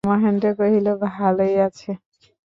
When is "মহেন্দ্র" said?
0.07-0.47